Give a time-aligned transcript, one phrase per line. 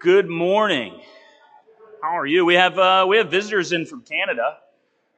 [0.00, 0.98] Good morning.
[2.00, 2.46] How are you?
[2.46, 4.56] We have uh, we have visitors in from Canada.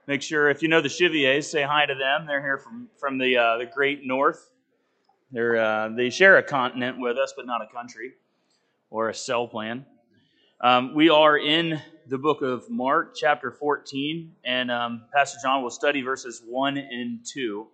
[0.08, 2.26] Make sure if you know the Chiviers, say hi to them.
[2.26, 4.50] They're here from from the uh, the great north.
[5.30, 8.14] They're uh, they share a continent with us, but not a country
[8.90, 9.86] or a cell plan.
[10.60, 15.70] Um, we are in the book of Mark, chapter 14, and um, Pastor John will
[15.70, 17.68] study verses 1 and 2.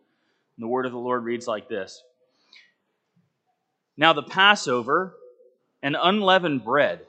[0.58, 2.02] And the word of the Lord reads like this
[3.96, 5.14] Now the Passover
[5.82, 7.00] and unleavened bread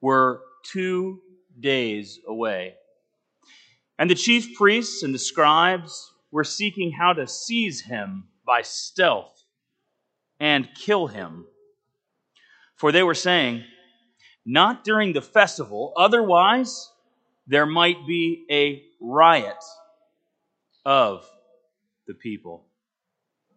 [0.00, 1.20] were two
[1.58, 2.74] days away.
[3.98, 9.44] And the chief priests and the scribes were seeking how to seize him by stealth
[10.38, 11.46] and kill him.
[12.76, 13.64] For they were saying,
[14.44, 16.90] Not during the festival, otherwise
[17.46, 19.64] there might be a riot
[20.84, 21.26] of
[22.06, 22.66] the people.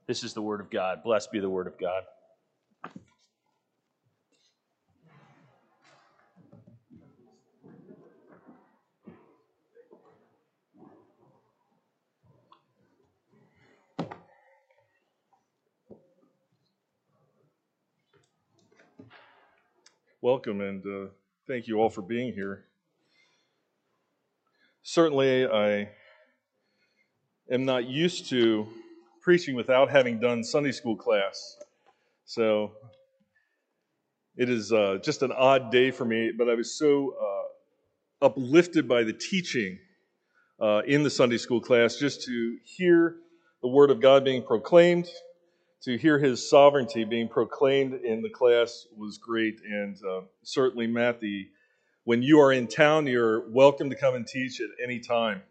[0.08, 1.04] This is the word of God.
[1.04, 2.04] Blessed be the word of God.
[20.22, 21.10] Welcome and uh,
[21.48, 22.66] thank you all for being here.
[24.84, 25.90] Certainly, I
[27.50, 28.68] am not used to
[29.22, 31.58] preaching without having done Sunday school class.
[32.26, 32.74] So
[34.36, 38.90] it is uh, just an odd day for me, but I was so uh, uplifted
[38.90, 39.80] by the teaching
[40.60, 43.16] uh, in the Sunday school class just to hear
[43.62, 45.08] the Word of God being proclaimed
[45.82, 49.62] to hear his sovereignty being proclaimed in the class was great.
[49.64, 51.48] And uh, certainly, Matt, the,
[52.04, 55.42] when you are in town, you're welcome to come and teach at any time.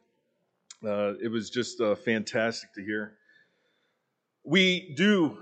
[0.84, 3.14] Uh, it was just uh, fantastic to hear.
[4.44, 5.38] We do,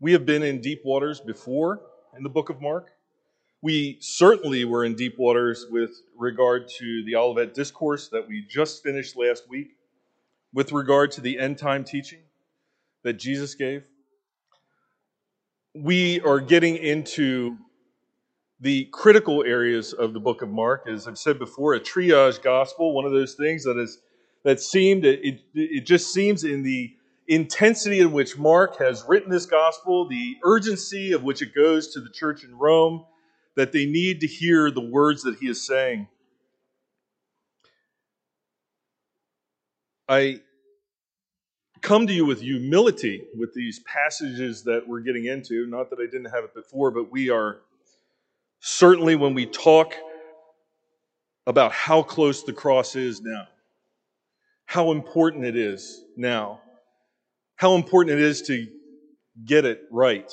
[0.00, 1.80] we have been in deep waters before
[2.16, 2.90] in the book of Mark.
[3.62, 8.82] We certainly were in deep waters with regard to the Olivet Discourse that we just
[8.82, 9.76] finished last week,
[10.52, 12.18] with regard to the end time teaching
[13.04, 13.84] that Jesus gave.
[15.74, 17.56] We are getting into
[18.60, 20.86] the critical areas of the book of Mark.
[20.86, 23.98] As I've said before, a triage gospel, one of those things that is
[24.44, 26.94] that seemed it, it just seems in the
[27.28, 32.00] intensity in which Mark has written this gospel, the urgency of which it goes to
[32.00, 33.04] the church in Rome,
[33.56, 36.08] that they need to hear the words that he is saying.
[40.08, 40.40] I
[41.82, 45.66] come to you with humility with these passages that we're getting into.
[45.66, 47.58] Not that I didn't have it before, but we are
[48.60, 49.94] certainly when we talk
[51.46, 53.48] about how close the cross is now,
[54.64, 56.60] how important it is now,
[57.56, 58.68] how important it is to
[59.44, 60.30] get it right.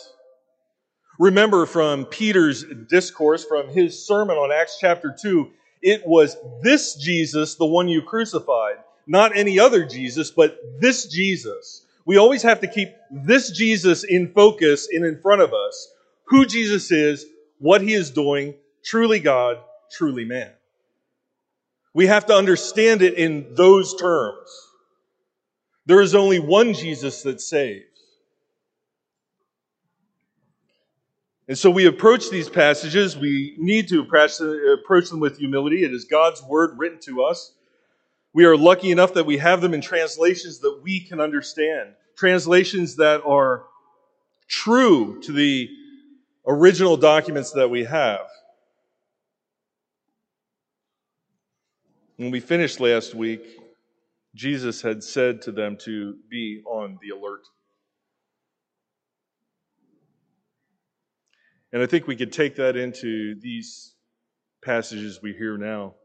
[1.18, 5.50] Remember from Peter's discourse, from his sermon on Acts chapter 2,
[5.82, 8.78] it was this Jesus, the one you crucified
[9.10, 11.86] not any other Jesus, but this Jesus.
[12.06, 15.94] We always have to keep this Jesus in focus and in front of us
[16.26, 17.26] who Jesus is,
[17.58, 18.54] what he is doing,
[18.84, 19.58] truly God,
[19.92, 20.52] truly man.
[21.96, 24.48] We have to understand it in those terms.
[25.88, 27.86] There is only one Jesus that saves.
[31.48, 35.84] And so we approach these passages, we need to approach them with humility.
[35.84, 37.54] It is God's word written to us.
[38.34, 42.96] We are lucky enough that we have them in translations that we can understand, translations
[42.98, 43.64] that are
[44.48, 45.70] true to the
[46.48, 48.28] original documents that we have.
[52.18, 53.42] When we finished last week,
[54.36, 57.48] Jesus had said to them to be on the alert.
[61.72, 63.94] And I think we could take that into these
[64.64, 65.96] passages we hear now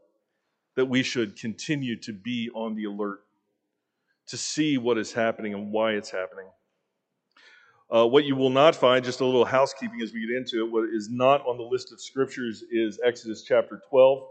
[0.75, 3.21] that we should continue to be on the alert
[4.27, 6.47] to see what is happening and why it's happening.
[7.89, 10.71] Uh, what you will not find, just a little housekeeping as we get into it,
[10.71, 14.23] what is not on the list of scriptures is Exodus chapter 12.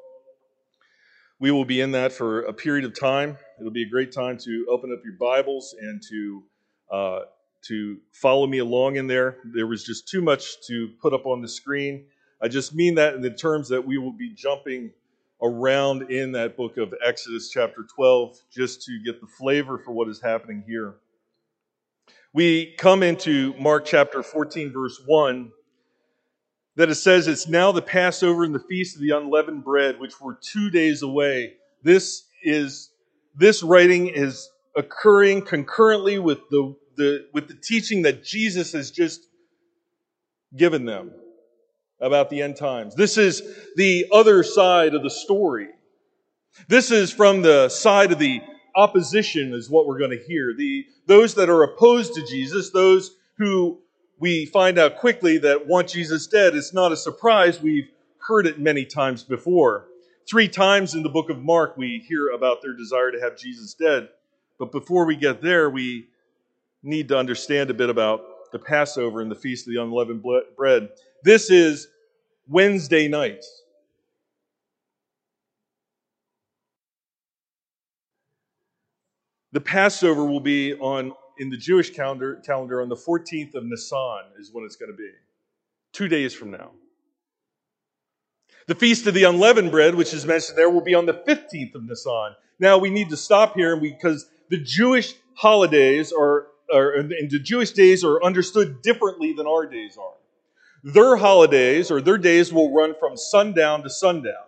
[1.39, 3.39] We will be in that for a period of time.
[3.61, 6.43] It'll be a great time to open up your Bibles and to
[6.91, 7.21] uh,
[7.63, 9.39] to follow me along in there.
[9.45, 12.05] There was just too much to put up on the screen.
[12.43, 14.93] I just mean that in the terms that we will be jumping
[15.45, 20.09] around in that book of Exodus, chapter 12, just to get the flavor for what
[20.09, 20.95] is happening here.
[22.33, 25.53] We come into Mark chapter 14, verse 1,
[26.77, 30.21] that it says, It's now the Passover and the feast of the unleavened bread, which
[30.21, 31.55] were two days away.
[31.83, 32.91] This is
[33.37, 39.27] this writing is occurring concurrently with the, the with the teaching that Jesus has just
[40.57, 41.13] given them.
[42.05, 42.95] About the end times.
[42.95, 43.43] This is
[43.77, 45.69] the other side of the story.
[46.69, 48.41] This is from the side of the
[48.77, 50.55] opposition is what we're going to hear.
[50.55, 53.79] The, those that are opposed to Jesus, those who
[54.19, 57.61] we find out quickly that want Jesus dead, it's not a surprise.
[57.61, 59.87] We've heard it many times before.
[60.29, 63.75] Three times in the book of Mark, we hear about their desire to have Jesus
[63.75, 64.09] dead.
[64.59, 66.09] But before we get there, we
[66.83, 68.23] need to understand a bit about
[68.53, 70.25] the Passover and the Feast of the Unleavened
[70.57, 70.91] Bread.
[71.23, 71.89] This is
[72.49, 73.45] Wednesday night.
[79.53, 84.25] The Passover will be on in the Jewish calendar, calendar on the 14th of Nisan
[84.39, 85.11] is when it's going to be.
[85.93, 86.73] Two days from now.
[88.67, 91.75] The Feast of the Unleavened Bread, which is mentioned there, will be on the 15th
[91.75, 92.35] of Nisan.
[92.59, 97.73] Now we need to stop here because the Jewish holidays are, are and the Jewish
[97.73, 100.15] days are understood differently than our days are.
[100.85, 104.45] Their holidays or their days will run from sundown to sundown.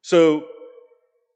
[0.00, 0.46] So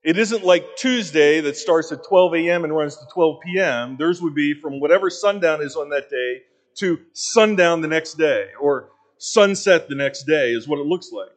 [0.02, 2.64] it isn't like Tuesday that starts at 12 a.m.
[2.64, 3.96] and runs to 12 p.m.
[3.98, 6.42] Theirs would be from whatever sundown is on that day
[6.78, 11.28] to sundown the next day, or sunset the next day, is what it looks like.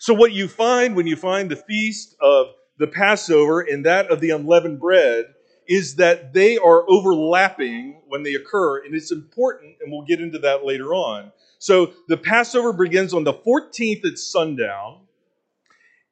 [0.00, 2.48] So, what you find when you find the feast of
[2.78, 5.26] the Passover and that of the unleavened bread
[5.66, 10.38] is that they are overlapping when they occur, and it's important, and we'll get into
[10.40, 11.32] that later on.
[11.58, 15.00] So, the Passover begins on the 14th at sundown,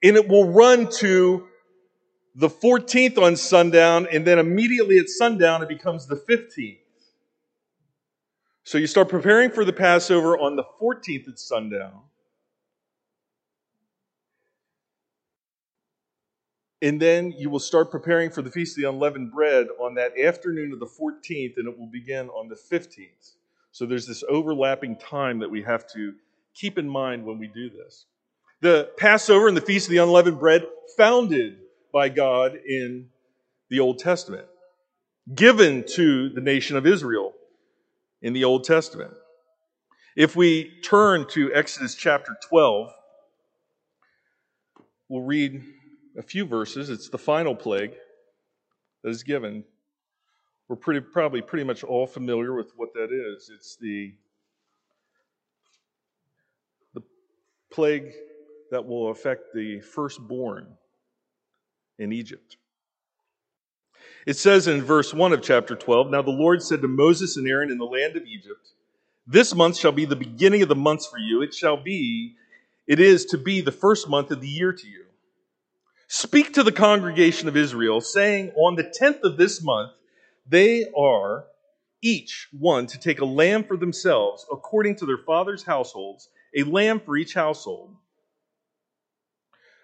[0.02, 1.48] and it will run to
[2.34, 6.78] the 14th on sundown, and then immediately at sundown, it becomes the 15th.
[8.64, 12.00] So you start preparing for the Passover on the 14th at sundown.
[16.82, 20.18] And then you will start preparing for the Feast of the Unleavened Bread on that
[20.18, 23.34] afternoon of the 14th, and it will begin on the 15th.
[23.70, 26.14] So there's this overlapping time that we have to
[26.54, 28.06] keep in mind when we do this.
[28.62, 31.58] The Passover and the Feast of the Unleavened Bread founded
[31.92, 33.08] by God in
[33.68, 34.46] the Old Testament,
[35.32, 37.32] given to the nation of Israel
[38.22, 39.14] in the Old Testament.
[40.16, 42.92] If we turn to Exodus chapter 12,
[45.08, 45.62] we'll read
[46.16, 46.90] a few verses.
[46.90, 47.94] It's the final plague
[49.02, 49.64] that is given.
[50.68, 53.50] We're pretty, probably pretty much all familiar with what that is.
[53.54, 54.14] It's the,
[56.94, 57.02] the
[57.70, 58.12] plague
[58.70, 60.66] that will affect the firstborn
[61.98, 62.56] in Egypt.
[64.26, 67.46] It says in verse 1 of chapter 12 Now the Lord said to Moses and
[67.48, 68.70] Aaron in the land of Egypt,
[69.26, 71.42] This month shall be the beginning of the months for you.
[71.42, 72.36] It shall be,
[72.86, 75.01] it is to be the first month of the year to you.
[76.14, 79.92] Speak to the congregation of Israel, saying, On the tenth of this month,
[80.46, 81.46] they are
[82.02, 87.00] each one to take a lamb for themselves, according to their father's households, a lamb
[87.00, 87.96] for each household.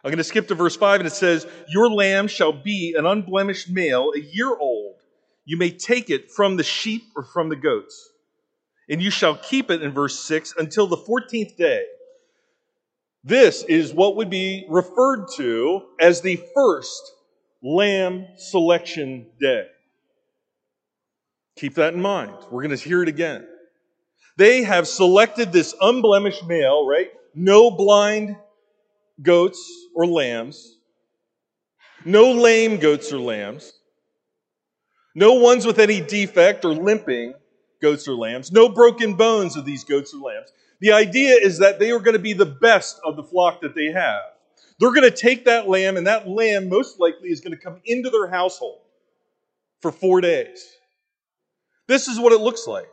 [0.04, 3.06] I'm going to skip to verse 5, and it says, Your lamb shall be an
[3.06, 4.96] unblemished male, a year old.
[5.46, 8.06] You may take it from the sheep or from the goats.
[8.90, 11.86] And you shall keep it, in verse 6, until the 14th day.
[13.28, 17.12] This is what would be referred to as the first
[17.62, 19.66] lamb selection day.
[21.56, 22.32] Keep that in mind.
[22.50, 23.46] We're going to hear it again.
[24.38, 27.11] They have selected this unblemished male, right?
[27.35, 28.35] No blind
[29.20, 29.61] goats
[29.94, 30.78] or lambs,
[32.06, 33.75] no lame goats or lambs,
[35.14, 37.35] no ones with any defect or limping
[37.82, 40.50] goats or lambs, no broken bones of these goats or lambs.
[40.80, 43.75] The idea is that they are going to be the best of the flock that
[43.75, 44.20] they have.
[44.78, 47.80] They're going to take that lamb, and that lamb most likely is going to come
[47.85, 48.80] into their household
[49.80, 50.64] for four days.
[51.88, 52.88] This is what it looks like.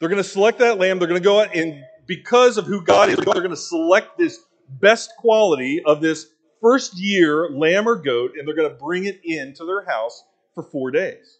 [0.00, 0.98] They're going to select that lamb.
[0.98, 4.18] They're going to go out, and because of who God is, they're going to select
[4.18, 6.26] this best quality of this
[6.60, 10.64] first year lamb or goat, and they're going to bring it into their house for
[10.64, 11.38] four days.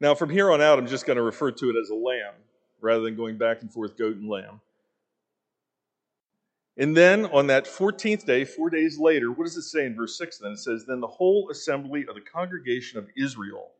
[0.00, 2.32] Now, from here on out, I'm just going to refer to it as a lamb
[2.82, 4.60] rather than going back and forth goat and lamb.
[6.76, 10.16] And then on that 14th day, four days later, what does it say in verse
[10.16, 10.52] 6 then?
[10.52, 13.70] It says, Then the whole assembly of the congregation of Israel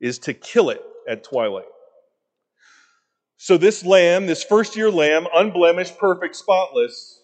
[0.00, 1.64] is to kill it at twilight.
[3.38, 7.22] So, this lamb, this first year lamb, unblemished, perfect, spotless,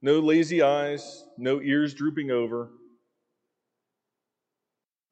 [0.00, 2.70] no lazy eyes, no ears drooping over,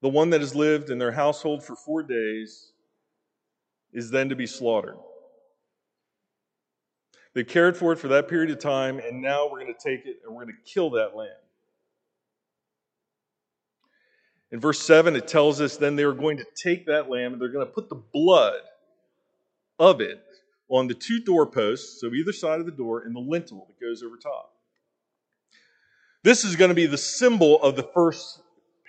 [0.06, 2.70] the one that has lived in their household for four days
[3.92, 4.94] is then to be slaughtered.
[7.34, 10.06] They cared for it for that period of time, and now we're going to take
[10.06, 11.26] it and we're going to kill that lamb.
[14.52, 17.42] In verse 7, it tells us then they are going to take that lamb and
[17.42, 18.60] they're going to put the blood
[19.80, 20.22] of it
[20.68, 24.04] on the two doorposts, so either side of the door, and the lintel that goes
[24.04, 24.52] over top.
[26.22, 28.40] This is going to be the symbol of the first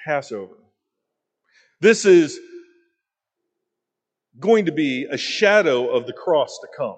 [0.06, 0.58] Passover.
[1.80, 2.40] This is
[4.40, 6.98] going to be a shadow of the cross to come.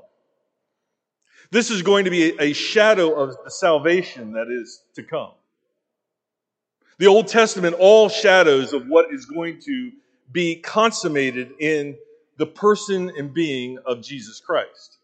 [1.52, 5.32] This is going to be a shadow of the salvation that is to come.
[7.00, 9.92] The Old Testament all shadows of what is going to
[10.32, 11.98] be consummated in
[12.38, 14.99] the person and being of Jesus Christ.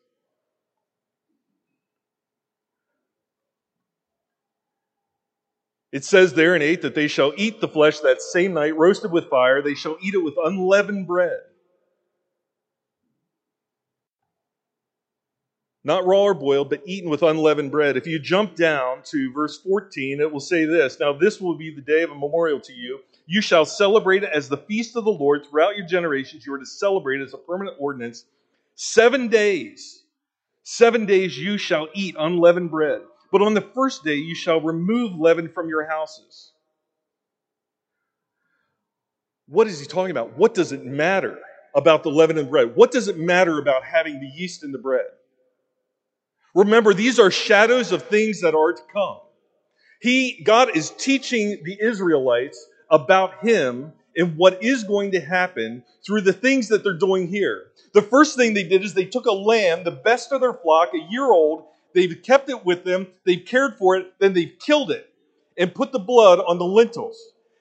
[5.95, 9.13] It says there in 8 that they shall eat the flesh that same night, roasted
[9.13, 9.61] with fire.
[9.61, 11.39] They shall eat it with unleavened bread.
[15.85, 17.95] Not raw or boiled, but eaten with unleavened bread.
[17.95, 21.73] If you jump down to verse 14, it will say this Now this will be
[21.73, 22.99] the day of a memorial to you.
[23.25, 26.45] You shall celebrate it as the feast of the Lord throughout your generations.
[26.45, 28.25] You are to celebrate it as a permanent ordinance.
[28.75, 30.03] Seven days.
[30.63, 32.99] Seven days you shall eat unleavened bread.
[33.35, 36.53] But on the first day you shall remove leaven from your houses.
[39.49, 40.37] What is he talking about?
[40.37, 41.37] What does it matter
[41.75, 42.77] about the leaven and bread?
[42.77, 45.07] What does it matter about having the yeast in the bread?
[46.53, 49.19] Remember, these are shadows of things that are to come.
[49.99, 56.21] He, God is teaching the Israelites about Him and what is going to happen through
[56.21, 57.65] the things that they're doing here.
[57.93, 60.93] The first thing they did is they took a lamb, the best of their flock,
[60.93, 61.65] a year old,
[61.95, 65.09] They've kept it with them, they've cared for it, then they've killed it
[65.57, 67.17] and put the blood on the lintels.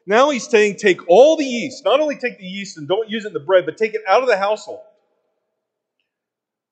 [0.07, 3.25] Now he's saying, take all the yeast, not only take the yeast and don't use
[3.25, 4.81] it in the bread, but take it out of the household.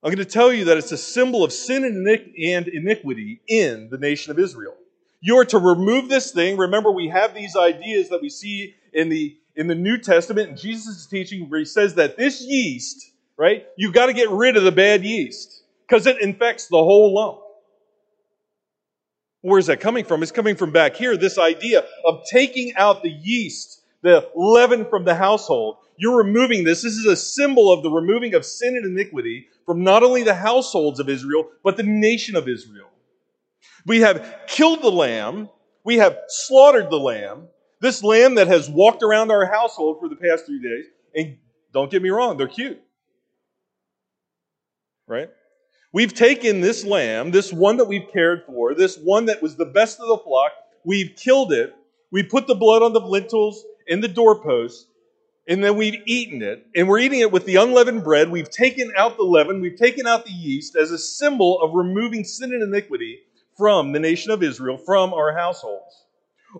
[0.02, 3.98] I'm going to tell you that it's a symbol of sin and iniquity in the
[3.98, 4.74] nation of Israel.
[5.20, 6.56] You are to remove this thing.
[6.56, 10.58] Remember, we have these ideas that we see in the in the New Testament and
[10.58, 14.64] Jesus' teaching where he says that this yeast, right, you've got to get rid of
[14.64, 17.41] the bad yeast because it infects the whole lump.
[19.42, 20.22] Where's that coming from?
[20.22, 25.04] It's coming from back here, this idea of taking out the yeast, the leaven from
[25.04, 25.78] the household.
[25.96, 26.82] You're removing this.
[26.82, 30.34] This is a symbol of the removing of sin and iniquity from not only the
[30.34, 32.88] households of Israel, but the nation of Israel.
[33.84, 35.48] We have killed the lamb.
[35.84, 37.48] We have slaughtered the lamb.
[37.80, 40.86] This lamb that has walked around our household for the past three days.
[41.16, 41.38] And
[41.72, 42.80] don't get me wrong, they're cute.
[45.08, 45.30] Right?
[45.94, 49.66] We've taken this lamb, this one that we've cared for, this one that was the
[49.66, 50.52] best of the flock,
[50.84, 51.74] we've killed it,
[52.10, 54.86] we put the blood on the lintels and the doorposts,
[55.46, 58.30] and then we've eaten it, and we're eating it with the unleavened bread.
[58.30, 62.24] We've taken out the leaven, we've taken out the yeast as a symbol of removing
[62.24, 63.18] sin and iniquity
[63.58, 66.06] from the nation of Israel, from our households.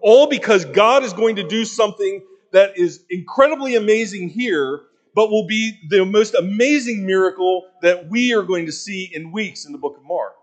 [0.03, 2.23] All because God is going to do something
[2.53, 4.83] that is incredibly amazing here
[5.15, 9.67] but will be the most amazing miracle that we are going to see in weeks
[9.67, 10.35] in the book of Mark.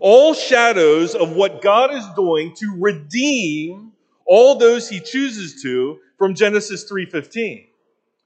[0.00, 3.92] All shadows of what God is doing to redeem
[4.26, 7.66] all those he chooses to from Genesis 3:15,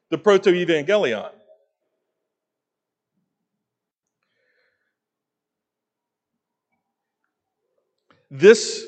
[0.09, 1.31] the proto-evangelion.
[8.31, 8.87] This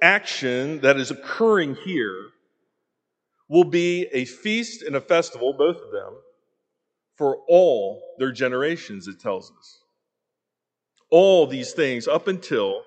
[0.00, 2.30] action that is occurring here
[3.48, 6.14] will be a feast and a festival, both of them,
[7.16, 9.78] for all their generations, it tells us.
[11.10, 12.82] All these things up until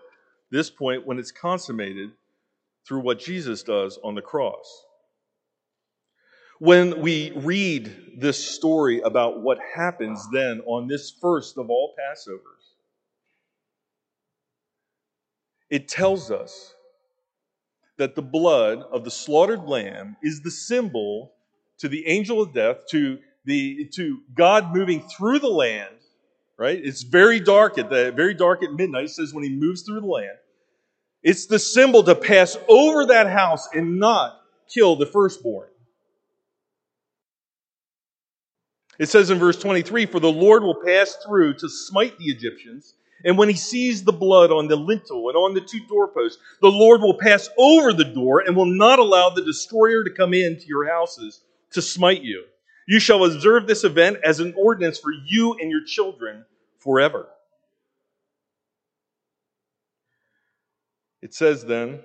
[0.52, 2.12] this point when it's consummated
[2.88, 4.86] through what Jesus does on the cross.
[6.60, 12.76] When we read this story about what happens then on this first of all Passovers,
[15.72, 16.76] it tells us
[18.02, 21.34] that the blood of the slaughtered lamb is the symbol
[21.78, 25.94] to the angel of death, to the to God moving through the land.
[26.58, 26.80] Right?
[26.84, 29.06] It's very dark at the very dark at midnight.
[29.06, 30.36] It says when he moves through the land.
[31.22, 35.70] It's the symbol to pass over that house and not kill the firstborn.
[38.98, 42.96] It says in verse 23 For the Lord will pass through to smite the Egyptians,
[43.24, 46.72] and when he sees the blood on the lintel and on the two doorposts, the
[46.72, 50.68] Lord will pass over the door and will not allow the destroyer to come into
[50.68, 52.44] your houses to smite you.
[52.88, 56.46] You shall observe this event as an ordinance for you and your children
[56.80, 57.28] forever.
[61.22, 62.00] It says then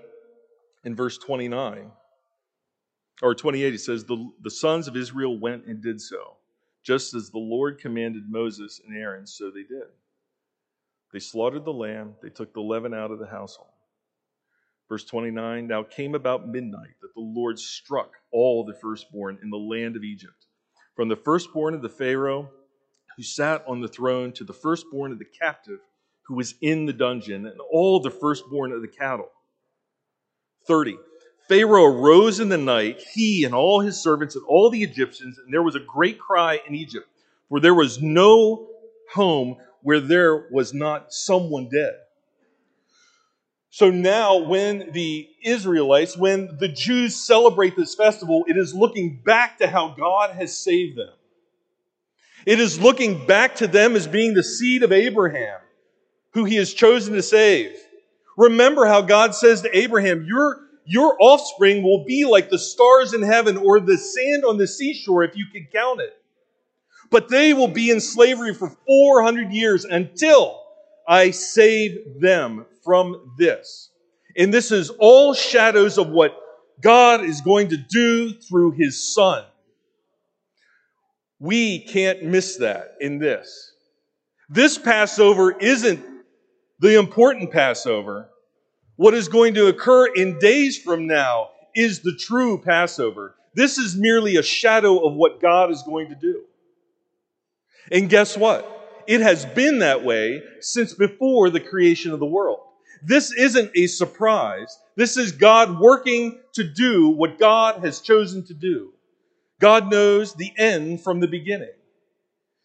[0.84, 1.90] in verse 29
[3.22, 6.36] or 28, it says, the, the sons of Israel went and did so,
[6.82, 9.88] just as the Lord commanded Moses and Aaron, so they did.
[11.16, 13.70] They slaughtered the lamb, they took the leaven out of the household.
[14.86, 19.56] Verse 29 Now came about midnight that the Lord struck all the firstborn in the
[19.56, 20.44] land of Egypt,
[20.94, 22.50] from the firstborn of the Pharaoh
[23.16, 25.78] who sat on the throne to the firstborn of the captive
[26.26, 29.30] who was in the dungeon, and all the firstborn of the cattle.
[30.66, 30.98] 30.
[31.48, 35.50] Pharaoh arose in the night, he and all his servants and all the Egyptians, and
[35.50, 37.08] there was a great cry in Egypt,
[37.48, 38.68] for there was no
[39.14, 41.94] home where there was not someone dead.
[43.70, 49.58] So now, when the Israelites, when the Jews celebrate this festival, it is looking back
[49.58, 51.12] to how God has saved them.
[52.44, 55.60] It is looking back to them as being the seed of Abraham,
[56.32, 57.76] who he has chosen to save.
[58.36, 63.22] Remember how God says to Abraham, Your, your offspring will be like the stars in
[63.22, 66.20] heaven or the sand on the seashore if you can count it.
[67.10, 70.62] But they will be in slavery for 400 years until
[71.08, 73.90] I save them from this.
[74.36, 76.36] And this is all shadows of what
[76.82, 79.44] God is going to do through his son.
[81.38, 83.72] We can't miss that in this.
[84.48, 86.04] This Passover isn't
[86.80, 88.30] the important Passover.
[88.96, 93.34] What is going to occur in days from now is the true Passover.
[93.54, 96.42] This is merely a shadow of what God is going to do.
[97.90, 99.04] And guess what?
[99.06, 102.60] It has been that way since before the creation of the world.
[103.02, 104.76] This isn't a surprise.
[104.96, 108.92] This is God working to do what God has chosen to do.
[109.60, 111.72] God knows the end from the beginning.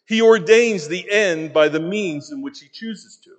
[0.07, 3.31] He ordains the end by the means in which he chooses to.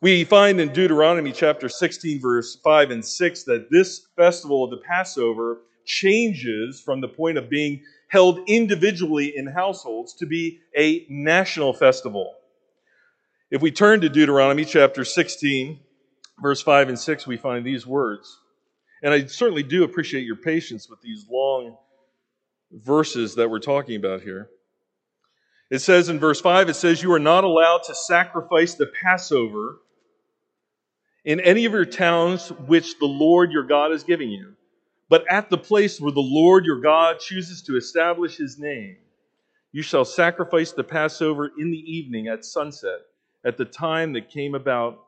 [0.00, 4.76] We find in Deuteronomy chapter 16, verse 5 and 6, that this festival of the
[4.86, 11.72] Passover changes from the point of being held individually in households to be a national
[11.72, 12.34] festival.
[13.50, 15.80] If we turn to Deuteronomy chapter 16,
[16.40, 18.40] verse 5 and 6, we find these words.
[19.02, 21.76] And I certainly do appreciate your patience with these long
[22.72, 24.48] verses that we're talking about here.
[25.70, 29.78] It says in verse 5, it says, You are not allowed to sacrifice the Passover
[31.24, 34.54] in any of your towns which the Lord your God is giving you,
[35.08, 38.96] but at the place where the Lord your God chooses to establish his name.
[39.72, 43.00] You shall sacrifice the Passover in the evening at sunset,
[43.44, 45.04] at the time that came about,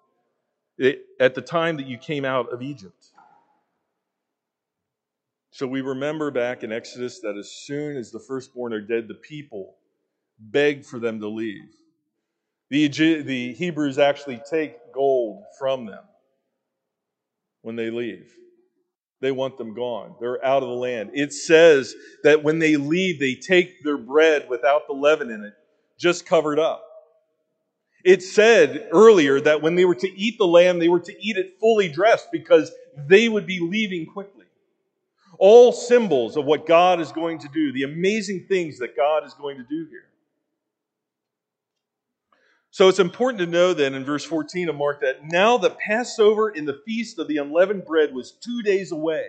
[1.19, 3.07] at the time that you came out of Egypt.
[5.51, 9.15] So we remember back in Exodus that as soon as the firstborn are dead, the
[9.15, 9.77] people
[10.39, 11.75] beg for them to leave.
[12.71, 12.89] The,
[13.23, 16.05] the Hebrews actually take gold from them
[17.63, 18.33] when they leave.
[19.21, 20.15] They want them gone.
[20.21, 21.11] They're out of the land.
[21.13, 25.55] It says that when they leave, they take their bread without the leaven in it,
[25.99, 26.85] just covered up.
[28.03, 31.37] It said earlier that when they were to eat the lamb, they were to eat
[31.37, 34.41] it fully dressed because they would be leaving quickly
[35.41, 39.33] all symbols of what God is going to do, the amazing things that God is
[39.35, 40.05] going to do here.
[42.73, 46.51] So it's important to know then in verse 14 of Mark that now the Passover
[46.51, 49.27] in the feast of the unleavened bread was two days away.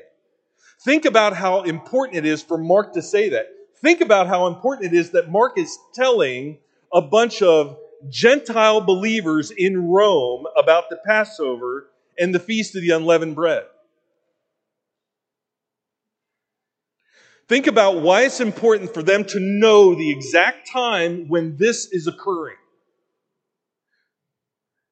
[0.82, 3.48] Think about how important it is for Mark to say that.
[3.82, 6.60] Think about how important it is that Mark is telling
[6.94, 7.78] a bunch of
[8.10, 11.88] Gentile believers in Rome about the Passover
[12.20, 13.64] and the feast of the unleavened bread.
[17.48, 22.08] Think about why it's important for them to know the exact time when this is
[22.08, 22.56] occurring.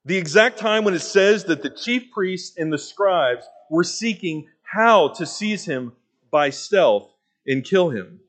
[0.05, 4.47] The exact time when it says that the chief priests and the scribes were seeking
[4.63, 5.93] how to seize him
[6.31, 7.12] by stealth
[7.45, 8.19] and kill him.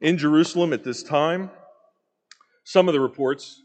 [0.00, 1.50] In Jerusalem at this time,
[2.64, 3.62] some of the reports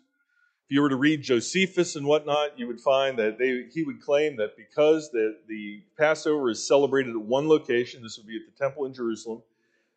[0.67, 4.01] if you were to read Josephus and whatnot, you would find that they, he would
[4.01, 8.41] claim that because the, the Passover is celebrated at one location, this would be at
[8.45, 9.41] the temple in Jerusalem,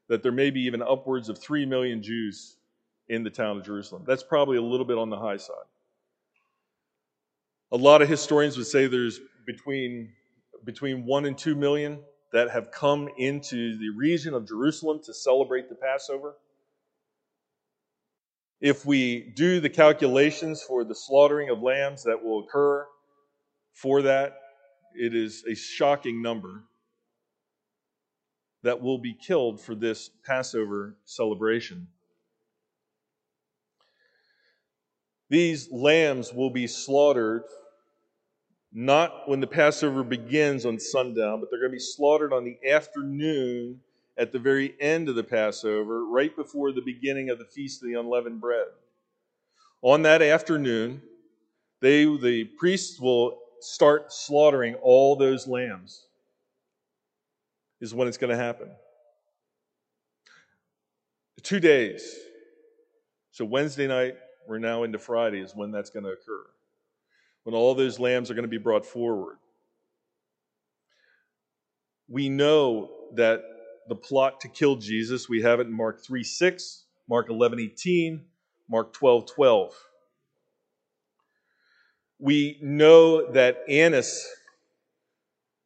[0.06, 2.54] that there may be even upwards of 3 million Jews
[3.10, 4.04] in the town of Jerusalem.
[4.06, 5.56] That's probably a little bit on the high side.
[7.72, 10.12] A lot of historians would say there's between,
[10.64, 11.98] between 1 and 2 million
[12.32, 16.36] that have come into the region of Jerusalem to celebrate the Passover.
[18.60, 22.86] If we do the calculations for the slaughtering of lambs that will occur
[23.72, 24.36] for that,
[24.94, 26.62] it is a shocking number
[28.62, 31.88] that will be killed for this Passover celebration.
[35.30, 37.44] These lambs will be slaughtered
[38.72, 42.58] not when the Passover begins on sundown, but they're going to be slaughtered on the
[42.68, 43.80] afternoon
[44.16, 47.88] at the very end of the Passover, right before the beginning of the Feast of
[47.88, 48.66] the Unleavened Bread.
[49.82, 51.00] On that afternoon,
[51.80, 56.06] they, the priests will start slaughtering all those lambs,
[57.80, 58.68] is when it's going to happen.
[61.42, 62.16] Two days.
[63.32, 64.16] So Wednesday night,
[64.46, 66.44] we're now into Friday, is when that's going to occur.
[67.44, 69.38] When all those lambs are going to be brought forward.
[72.08, 73.42] We know that
[73.88, 78.24] the plot to kill Jesus, we have it in Mark 3 6, Mark 11 18,
[78.68, 79.74] Mark 12 12.
[82.18, 84.28] We know that Annas,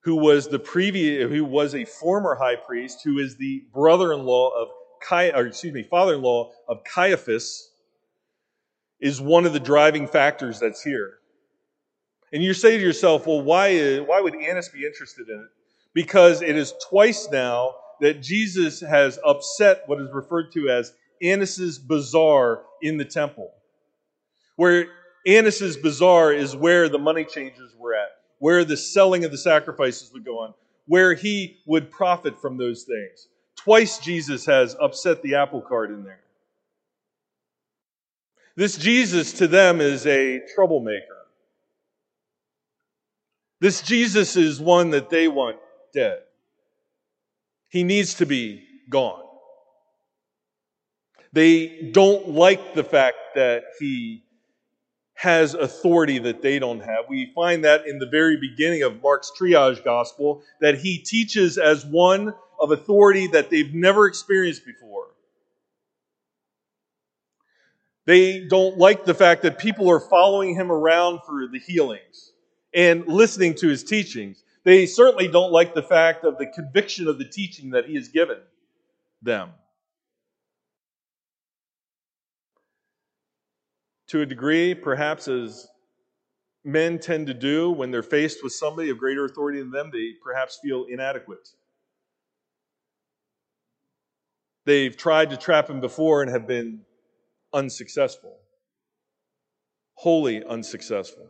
[0.05, 4.69] who was the previous, who was a former high priest, who is the brother-in-law of
[5.03, 7.71] Cai, or excuse me, father-in-law of Caiaphas,
[9.05, 11.19] is one of the driving factors that's here.
[12.33, 15.51] And you say to yourself, well, why, why would Annas be interested in it?
[15.93, 21.79] Because it is twice now that Jesus has upset what is referred to as Annas's
[21.79, 23.53] bazaar in the temple.
[24.57, 24.87] Where
[25.27, 30.15] Annas's bazaar is where the money changers were at, where the selling of the sacrifices
[30.15, 30.55] would go on,
[30.87, 33.29] where he would profit from those things.
[33.55, 36.24] Twice Jesus has upset the apple cart in there.
[38.57, 41.17] This Jesus to them is a troublemaker.
[43.61, 45.57] This Jesus is one that they want
[45.93, 46.21] dead.
[47.69, 49.23] He needs to be gone.
[51.33, 54.23] They don't like the fact that he
[55.15, 57.07] has authority that they don't have.
[57.09, 61.85] We find that in the very beginning of Mark's triage gospel, that he teaches as
[61.85, 65.07] one of authority that they've never experienced before.
[68.07, 72.33] They don't like the fact that people are following him around for the healings
[72.75, 74.45] and listening to his teachings.
[74.65, 78.09] They certainly don't like the fact of the conviction of the teaching that he has
[78.09, 78.39] given
[79.23, 79.51] them.
[84.09, 85.67] To a degree, perhaps as
[86.63, 90.13] men tend to do when they're faced with somebody of greater authority than them, they
[90.23, 91.49] perhaps feel inadequate.
[94.67, 96.83] They've tried to trap him before and have been
[97.55, 98.37] unsuccessful,
[99.95, 101.27] wholly unsuccessful.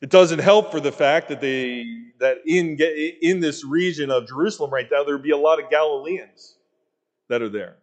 [0.00, 1.86] It doesn't help for the fact that they
[2.20, 2.78] that in
[3.22, 6.56] in this region of Jerusalem right now there would be a lot of Galileans
[7.28, 7.76] that are there.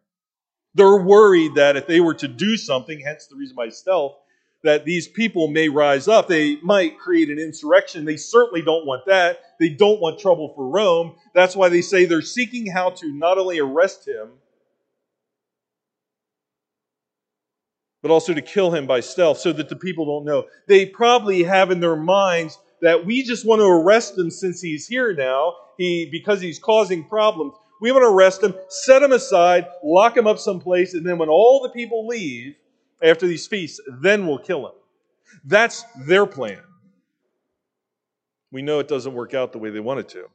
[0.75, 4.15] They're worried that if they were to do something, hence the reason by stealth,
[4.63, 6.27] that these people may rise up.
[6.27, 8.05] They might create an insurrection.
[8.05, 9.39] They certainly don't want that.
[9.59, 11.15] They don't want trouble for Rome.
[11.33, 14.29] That's why they say they're seeking how to not only arrest him,
[18.01, 20.45] but also to kill him by stealth so that the people don't know.
[20.67, 24.87] They probably have in their minds that we just want to arrest him since he's
[24.87, 27.53] here now, he because he's causing problems.
[27.81, 31.29] We want to arrest him, set him aside, lock him up someplace, and then when
[31.29, 32.55] all the people leave
[33.01, 34.73] after these feasts, then we'll kill him.
[35.45, 36.61] That's their plan.
[38.51, 40.25] We know it doesn't work out the way they want it to.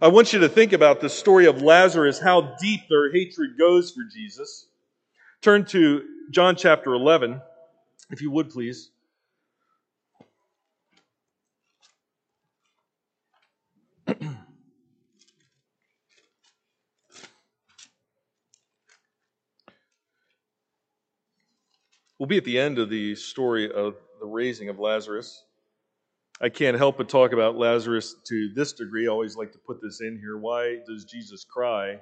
[0.00, 3.90] I want you to think about the story of Lazarus, how deep their hatred goes
[3.90, 4.67] for Jesus.
[5.40, 7.40] Turn to John chapter 11,
[8.10, 8.90] if you would please.
[22.18, 25.44] we'll be at the end of the story of the raising of Lazarus.
[26.40, 29.06] I can't help but talk about Lazarus to this degree.
[29.06, 30.36] I always like to put this in here.
[30.36, 32.00] Why does Jesus cry?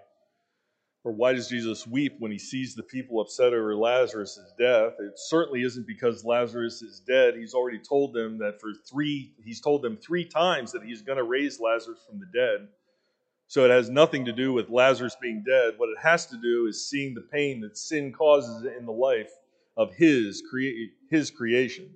[1.07, 4.95] Or why does Jesus weep when he sees the people upset over Lazarus' death?
[4.99, 7.37] It certainly isn't because Lazarus is dead.
[7.37, 11.19] He's already told them that for three, he's told them three times that he's going
[11.19, 12.67] to raise Lazarus from the dead.
[13.47, 15.75] So it has nothing to do with Lazarus being dead.
[15.77, 19.31] What it has to do is seeing the pain that sin causes in the life
[19.77, 21.89] of his, crea- his creation.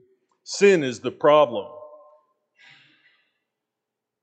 [0.45, 1.67] Sin is the problem.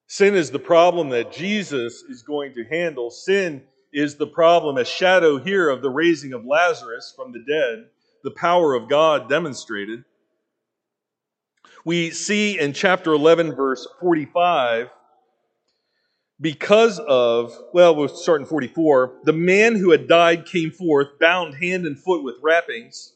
[0.08, 3.12] Sin is the problem that Jesus is going to handle.
[3.12, 3.64] Sin
[3.98, 7.88] is the problem, a shadow here of the raising of Lazarus from the dead,
[8.24, 10.04] the power of God demonstrated.
[11.84, 14.92] We see in chapter 11, verse 45,
[16.40, 21.56] because of, well, we'll start in 44, the man who had died came forth, bound
[21.56, 23.14] hand and foot with wrappings.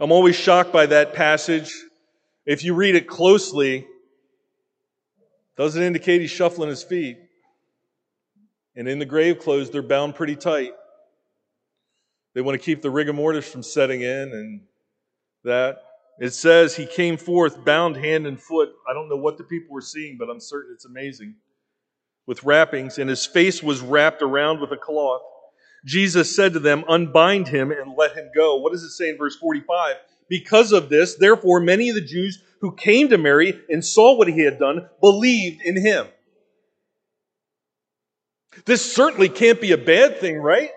[0.00, 1.70] I'm always shocked by that passage.
[2.46, 3.86] If you read it closely,
[5.58, 7.18] doesn't indicate he's shuffling his feet.
[8.76, 10.72] And in the grave clothes, they're bound pretty tight.
[12.34, 14.60] They want to keep the rigor mortis from setting in and
[15.44, 15.82] that.
[16.18, 18.70] It says he came forth bound hand and foot.
[18.88, 21.34] I don't know what the people were seeing, but I'm certain it's amazing.
[22.26, 25.22] With wrappings, and his face was wrapped around with a cloth.
[25.84, 28.56] Jesus said to them, Unbind him and let him go.
[28.56, 29.96] What does it say in verse 45?
[30.28, 34.28] Because of this, therefore, many of the Jews who came to Mary and saw what
[34.28, 36.08] he had done believed in him.
[38.64, 40.70] This certainly can't be a bad thing, right?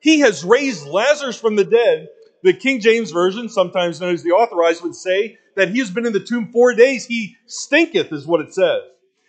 [0.00, 2.08] He has raised Lazarus from the dead.
[2.42, 6.06] The King James Version, sometimes known as the Authorized, would say that he has been
[6.06, 7.06] in the tomb four days.
[7.06, 8.82] He stinketh, is what it says.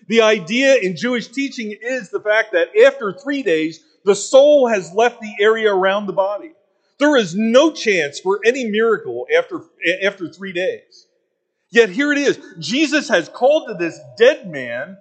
[0.08, 4.94] The idea in Jewish teaching is the fact that after three days, the soul has
[4.94, 6.52] left the area around the body.
[7.00, 9.62] There is no chance for any miracle after,
[10.04, 11.08] after three days.
[11.70, 12.40] Yet here it is.
[12.60, 14.98] Jesus has called to this dead man.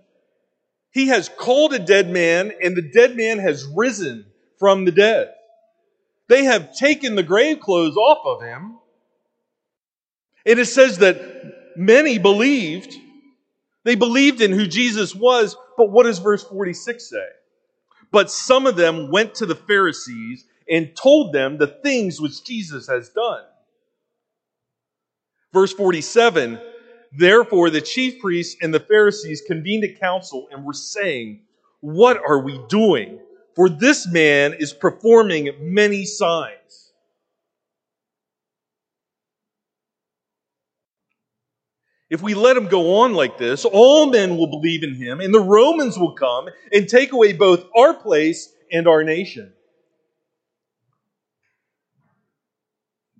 [0.95, 4.27] He has called a dead man, and the dead man has risen
[4.61, 5.29] from the dead.
[6.29, 8.79] They have taken the grave clothes off of him.
[10.47, 12.95] And it says that many believed.
[13.83, 17.27] They believed in who Jesus was, but what does verse 46 say?
[18.13, 22.87] But some of them went to the Pharisees and told them the things which Jesus
[22.87, 23.43] has done.
[25.53, 26.61] Verse 47
[27.17, 31.43] Therefore, the chief priests and the Pharisees convened a council and were saying,
[31.81, 33.21] What are we doing?
[33.55, 36.93] For this man is performing many signs.
[42.11, 45.33] If we let him go on like this, all men will believe in him, and
[45.33, 49.53] the Romans will come and take away both our place and our nation.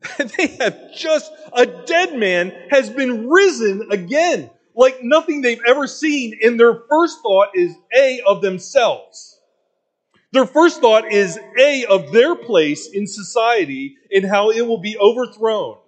[0.37, 6.39] they have just, a dead man has been risen again, like nothing they've ever seen,
[6.43, 9.41] and their first thought is A, of themselves.
[10.33, 14.99] Their first thought is A, of their place in society and how it will be
[14.99, 15.79] overthrown.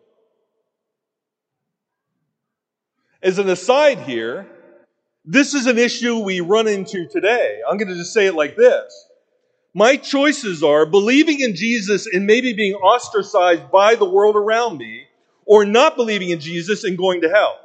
[3.23, 4.47] As an aside here,
[5.25, 7.61] this is an issue we run into today.
[7.69, 9.06] I'm going to just say it like this.
[9.77, 15.05] My choices are believing in Jesus and maybe being ostracized by the world around me,
[15.45, 17.61] or not believing in Jesus and going to hell.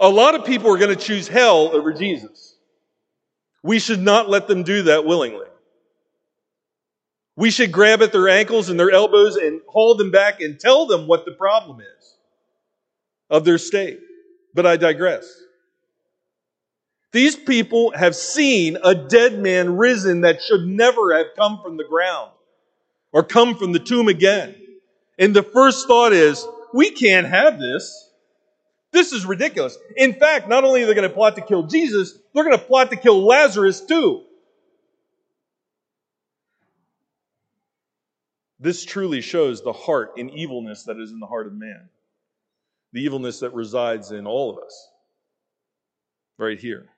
[0.00, 2.56] A lot of people are going to choose hell over Jesus.
[3.62, 5.46] We should not let them do that willingly.
[7.36, 10.86] We should grab at their ankles and their elbows and haul them back and tell
[10.86, 12.16] them what the problem is
[13.30, 14.00] of their state.
[14.52, 15.43] But I digress.
[17.14, 21.84] These people have seen a dead man risen that should never have come from the
[21.84, 22.32] ground
[23.12, 24.56] or come from the tomb again.
[25.16, 28.10] And the first thought is, we can't have this.
[28.90, 29.78] This is ridiculous.
[29.96, 32.64] In fact, not only are they going to plot to kill Jesus, they're going to
[32.64, 34.24] plot to kill Lazarus too.
[38.58, 41.88] This truly shows the heart and evilness that is in the heart of man
[42.92, 44.88] the evilness that resides in all of us.
[46.38, 46.88] Right here.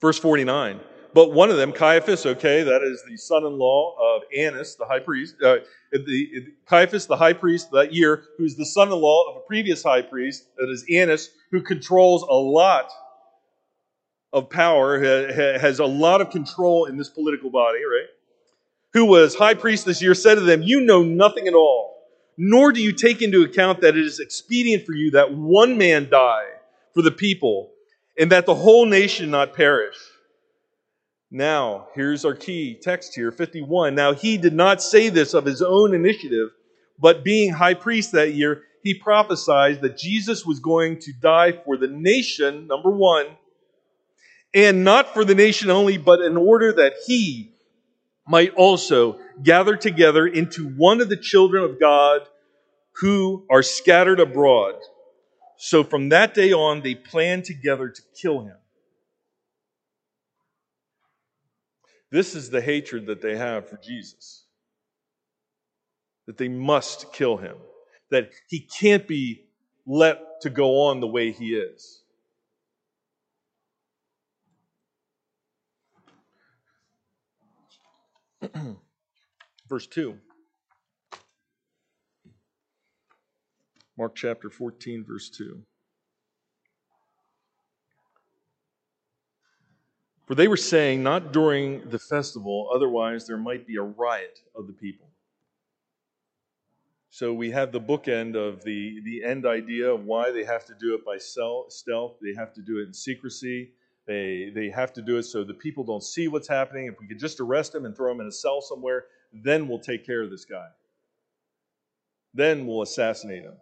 [0.00, 0.80] Verse 49.
[1.14, 4.84] But one of them, Caiaphas, okay, that is the son in law of Annas, the
[4.84, 5.56] high priest, uh,
[5.90, 9.82] the, Caiaphas, the high priest that year, who's the son in law of a previous
[9.82, 12.90] high priest, that is Annas, who controls a lot
[14.32, 15.00] of power,
[15.58, 18.08] has a lot of control in this political body, right?
[18.92, 21.98] Who was high priest this year, said to them, You know nothing at all
[22.38, 26.08] nor do you take into account that it is expedient for you that one man
[26.08, 26.46] die
[26.94, 27.72] for the people,
[28.18, 29.96] and that the whole nation not perish.
[31.30, 33.94] Now, here's our key text here 51.
[33.94, 36.48] Now, he did not say this of his own initiative,
[36.98, 41.76] but being high priest that year, he prophesied that Jesus was going to die for
[41.76, 43.26] the nation, number one,
[44.54, 47.52] and not for the nation only, but in order that he
[48.26, 52.22] might also gather together into one of the children of God
[53.00, 54.74] who are scattered abroad.
[55.58, 58.56] So from that day on, they planned together to kill him.
[62.10, 64.44] This is the hatred that they have for Jesus.
[66.26, 67.56] That they must kill him.
[68.10, 69.46] That he can't be
[69.84, 72.02] let to go on the way he is.
[79.68, 80.16] Verse 2.
[83.98, 85.60] Mark chapter 14, verse 2.
[90.24, 94.68] For they were saying, not during the festival, otherwise there might be a riot of
[94.68, 95.08] the people.
[97.10, 100.74] So we have the bookend of the, the end idea of why they have to
[100.78, 102.18] do it by stealth.
[102.22, 103.72] They have to do it in secrecy.
[104.06, 106.86] They, they have to do it so the people don't see what's happening.
[106.86, 109.80] If we could just arrest him and throw him in a cell somewhere, then we'll
[109.80, 110.68] take care of this guy.
[112.32, 113.54] Then we'll assassinate him.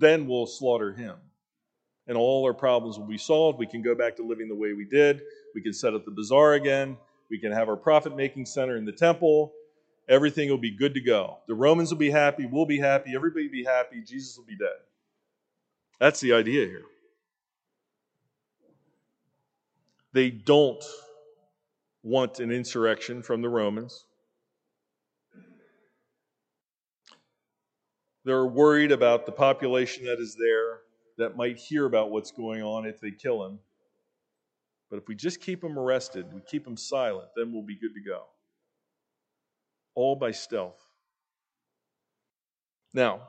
[0.00, 1.14] Then we'll slaughter him.
[2.08, 3.58] And all our problems will be solved.
[3.58, 5.20] We can go back to living the way we did.
[5.54, 6.96] We can set up the bazaar again.
[7.30, 9.52] We can have our profit making center in the temple.
[10.08, 11.38] Everything will be good to go.
[11.46, 12.46] The Romans will be happy.
[12.46, 13.14] We'll be happy.
[13.14, 14.02] Everybody will be happy.
[14.02, 14.78] Jesus will be dead.
[16.00, 16.82] That's the idea here.
[20.12, 20.82] They don't
[22.02, 24.06] want an insurrection from the Romans.
[28.24, 30.80] They're worried about the population that is there
[31.16, 33.58] that might hear about what's going on if they kill him.
[34.90, 37.94] But if we just keep them arrested, we keep them silent, then we'll be good
[37.94, 38.24] to go.
[39.94, 40.84] All by stealth.
[42.92, 43.20] Now,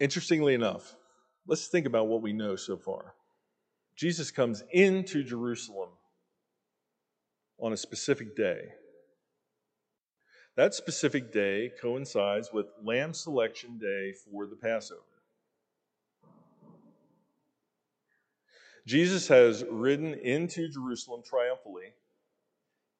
[0.00, 0.96] interestingly enough,
[1.46, 3.14] let's think about what we know so far.
[3.96, 5.90] Jesus comes into Jerusalem
[7.62, 8.72] on a specific day.
[10.56, 15.00] That specific day coincides with lamb selection day for the Passover.
[18.84, 21.94] Jesus has ridden into Jerusalem triumphantly,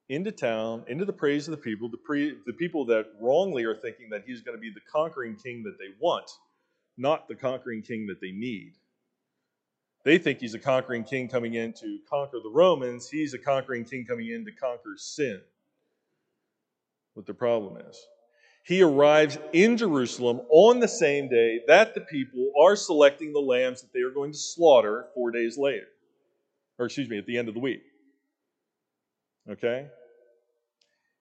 [0.08, 3.74] into town, into the praise of the people, the, pre, the people that wrongly are
[3.74, 6.30] thinking that he's going to be the conquering king that they want,
[6.96, 8.74] not the conquering king that they need.
[10.04, 13.08] They think he's a conquering king coming in to conquer the Romans.
[13.08, 15.40] He's a conquering king coming in to conquer sin.
[17.14, 18.06] What the problem is.
[18.64, 23.82] He arrives in Jerusalem on the same day that the people are selecting the lambs
[23.82, 25.86] that they are going to slaughter four days later.
[26.78, 27.82] Or, excuse me, at the end of the week.
[29.48, 29.88] Okay?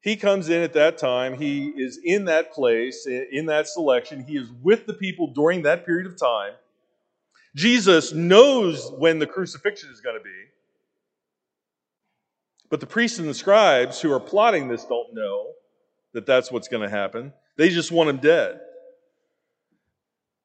[0.01, 1.35] He comes in at that time.
[1.35, 4.23] He is in that place, in that selection.
[4.23, 6.53] He is with the people during that period of time.
[7.55, 10.29] Jesus knows when the crucifixion is going to be.
[12.69, 15.47] But the priests and the scribes who are plotting this don't know
[16.13, 17.33] that that's what's going to happen.
[17.57, 18.61] They just want him dead.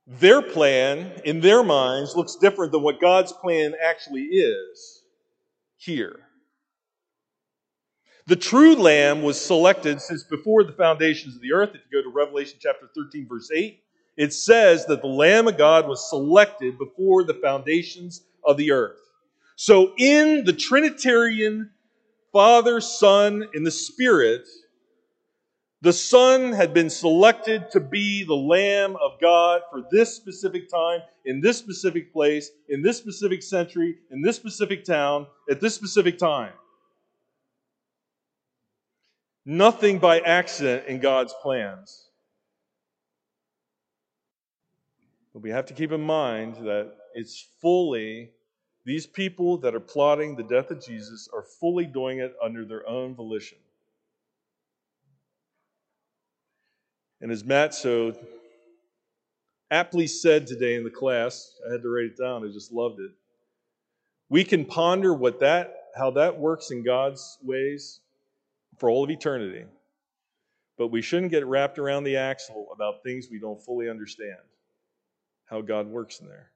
[0.09, 5.03] Their plan, in their minds, looks different than what God's plan actually is
[5.77, 6.21] here.
[8.27, 11.71] The true lamb was selected since before the foundations of the earth.
[11.75, 13.81] If you go to Revelation chapter 13, verse 8,
[14.17, 18.99] it says that the Lamb of God was selected before the foundations of the earth.
[19.57, 21.71] So, in the Trinitarian
[22.33, 24.47] Father, Son, and the Spirit,
[25.83, 31.01] the Son had been selected to be the Lamb of God for this specific time,
[31.25, 36.19] in this specific place, in this specific century, in this specific town, at this specific
[36.19, 36.53] time.
[39.45, 42.06] Nothing by accident in God's plans.
[45.37, 48.31] But we have to keep in mind that it's fully,
[48.87, 52.89] these people that are plotting the death of Jesus are fully doing it under their
[52.89, 53.59] own volition.
[57.21, 58.15] And as Matt so
[59.71, 63.01] aptly said today in the class, I had to write it down, I just loved
[63.01, 63.11] it.
[64.31, 68.01] We can ponder what that how that works in God's ways
[68.79, 69.67] for all of eternity.
[70.79, 74.39] But we shouldn't get wrapped around the axle about things we don't fully understand
[75.47, 76.51] how God works in there.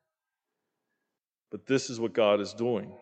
[1.51, 2.93] But this is what God is doing.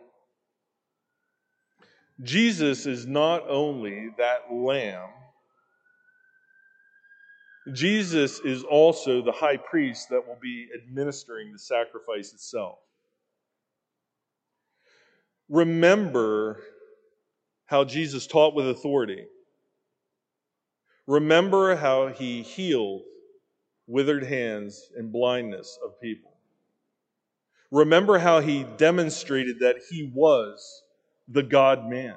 [2.23, 5.09] Jesus is not only that lamb,
[7.73, 12.79] Jesus is also the high priest that will be administering the sacrifice itself.
[15.49, 16.61] Remember
[17.67, 19.27] how Jesus taught with authority.
[21.07, 23.03] Remember how he healed
[23.89, 26.31] withered hands, and blindness of people.
[27.71, 30.83] Remember how he demonstrated that he was
[31.27, 32.15] the God man.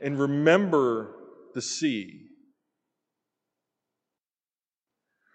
[0.00, 1.14] And remember
[1.54, 2.22] the sea.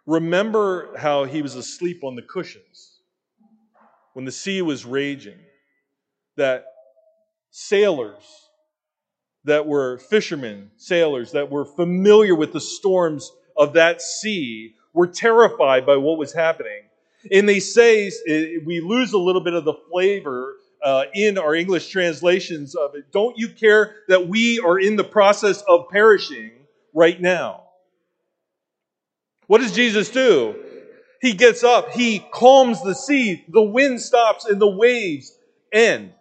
[0.08, 3.00] Remember how he was asleep on the cushions
[4.14, 5.38] when the sea was raging.
[6.38, 6.66] That
[7.52, 8.24] sailors
[9.44, 15.86] that were fishermen, sailors that were familiar with the storms of that sea were terrified
[15.86, 16.84] by what was happening.
[17.32, 18.12] And they say,
[18.66, 23.12] we lose a little bit of the flavor uh, in our English translations of it.
[23.12, 26.52] Don't you care that we are in the process of perishing
[26.94, 27.64] right now?
[29.48, 30.56] What does Jesus do?
[31.22, 35.38] He gets up, he calms the sea, the wind stops, and the waves
[35.72, 36.14] end.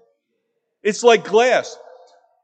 [0.83, 1.79] It's like glass.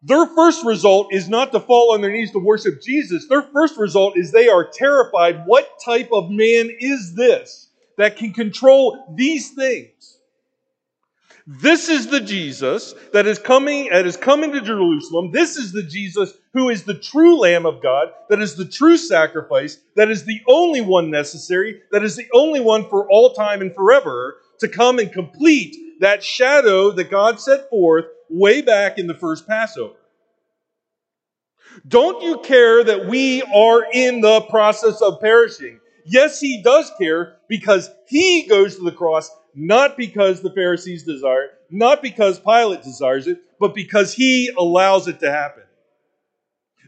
[0.07, 3.27] Their first result is not to fall on their knees to worship Jesus.
[3.27, 5.43] Their first result is they are terrified.
[5.47, 10.19] What type of man is this that can control these things?
[11.45, 15.33] This is the Jesus that is coming, that is coming to Jerusalem.
[15.33, 18.97] This is the Jesus who is the true Lamb of God, that is the true
[18.97, 23.61] sacrifice, that is the only one necessary, that is the only one for all time
[23.61, 29.07] and forever to come and complete that shadow that God set forth way back in
[29.07, 29.95] the first Passover.
[31.87, 35.81] Don't you care that we are in the process of perishing?
[36.05, 41.45] Yes, he does care because he goes to the cross, not because the Pharisees desire
[41.45, 45.65] it, not because Pilate desires it, but because he allows it to happen.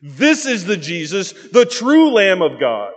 [0.03, 2.93] This is the Jesus, the true Lamb of God.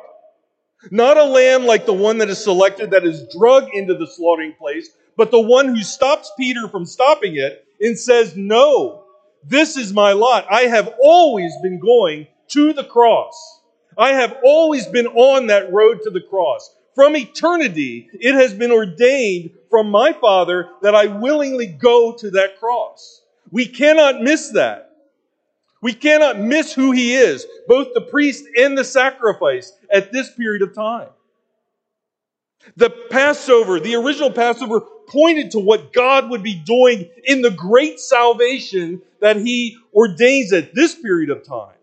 [0.90, 4.54] Not a lamb like the one that is selected that is drug into the slaughtering
[4.54, 9.04] place, but the one who stops Peter from stopping it and says, No,
[9.44, 10.46] this is my lot.
[10.50, 13.62] I have always been going to the cross.
[13.98, 16.74] I have always been on that road to the cross.
[16.96, 22.60] From eternity, it has been ordained from my Father that I willingly go to that
[22.60, 23.22] cross.
[23.50, 24.90] We cannot miss that.
[25.82, 30.62] We cannot miss who he is, both the priest and the sacrifice at this period
[30.62, 31.10] of time.
[32.76, 38.00] The Passover, the original Passover, pointed to what God would be doing in the great
[38.00, 41.76] salvation that he ordains at this period of time.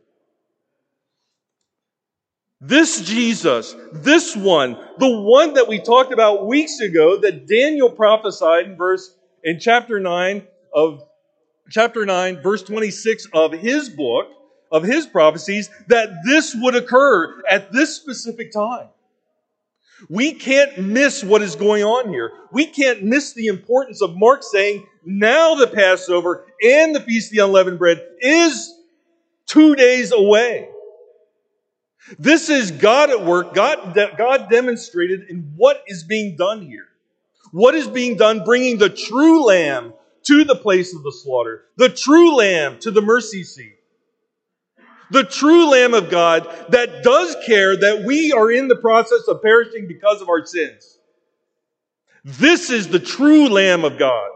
[2.60, 8.66] This Jesus, this one, the one that we talked about weeks ago that Daniel prophesied
[8.66, 9.14] in verse
[9.44, 11.04] in chapter 9 of
[11.70, 14.26] chapter 9 verse 26 of his book
[14.72, 18.88] of his prophecies that this would occur at this specific time.
[20.08, 22.32] We can't miss what is going on here.
[22.52, 27.36] We can't miss the importance of Mark saying now the Passover and the Feast of
[27.36, 28.74] the Unleavened Bread is
[29.46, 30.68] two days away.
[32.18, 33.54] This is God at work.
[33.54, 36.86] God, God demonstrated in what is being done here.
[37.50, 39.94] What is being done, bringing the true lamb
[40.24, 43.77] to the place of the slaughter, the true lamb to the mercy seat.
[45.10, 49.42] The true Lamb of God that does care that we are in the process of
[49.42, 50.98] perishing because of our sins.
[52.24, 54.30] This is the true Lamb of God.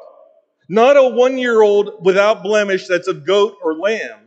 [0.69, 4.23] Not a one year old without blemish that's a goat or lamb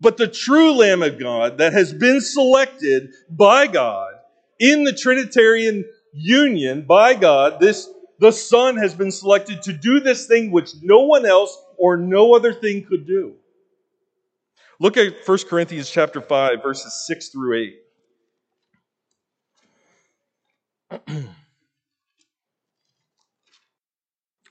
[0.00, 4.14] but the true Lamb of God that has been selected by God
[4.58, 7.88] in the Trinitarian union by God, this
[8.20, 12.34] the Son has been selected to do this thing which no one else or no
[12.34, 13.34] other thing could do.
[14.80, 17.72] Look at 1 Corinthians chapter 5 verses 6 through
[20.88, 21.08] 8.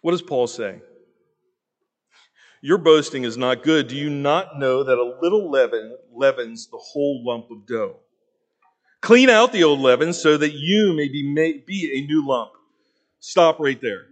[0.01, 0.82] what does Paul say?
[2.61, 3.88] Your boasting is not good.
[3.88, 7.97] Do you not know that a little leaven leavens the whole lump of dough?
[9.01, 12.51] Clean out the old leaven so that you may be, may be a new lump.
[13.19, 14.07] Stop right there.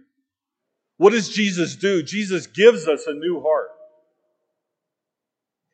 [0.96, 2.02] What does Jesus do?
[2.02, 3.68] Jesus gives us a new heart.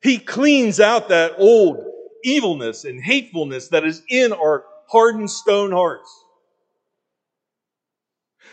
[0.03, 1.84] He cleans out that old
[2.24, 6.11] evilness and hatefulness that is in our hardened stone hearts.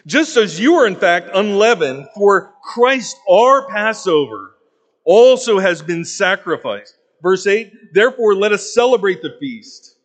[0.05, 4.55] Just as you are in fact unleavened, for Christ our Passover
[5.03, 6.95] also has been sacrificed.
[7.21, 9.97] Verse 8, therefore let us celebrate the feast,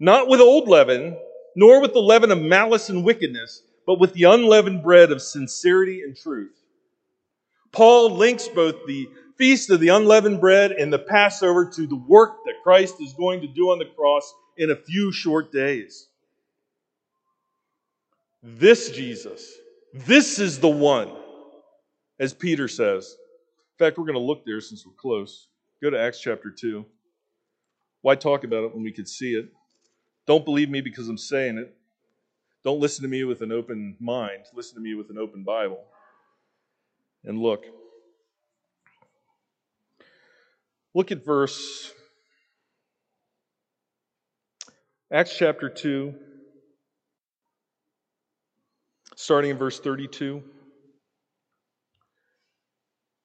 [0.00, 1.16] not with old leaven,
[1.54, 6.02] nor with the leaven of malice and wickedness, but with the unleavened bread of sincerity
[6.02, 6.56] and truth.
[7.70, 12.44] Paul links both the feast of the unleavened bread and the Passover to the work
[12.44, 16.08] that Christ is going to do on the cross in a few short days.
[18.42, 19.52] This Jesus,
[19.92, 21.10] this is the one,
[22.18, 23.16] as Peter says.
[23.78, 25.48] In fact, we're going to look there since we're close.
[25.82, 26.84] Go to Acts chapter 2.
[28.02, 29.48] Why talk about it when we could see it?
[30.26, 31.74] Don't believe me because I'm saying it.
[32.64, 34.44] Don't listen to me with an open mind.
[34.54, 35.84] Listen to me with an open Bible.
[37.24, 37.64] And look.
[40.96, 41.92] Look at verse
[45.12, 46.14] Acts chapter 2
[49.14, 50.42] starting in verse 32.